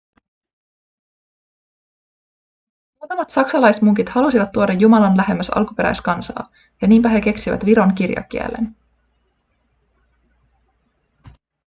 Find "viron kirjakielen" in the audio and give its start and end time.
7.65-8.75